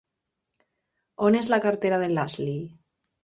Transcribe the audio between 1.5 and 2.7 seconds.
la cartera de l'Ashley?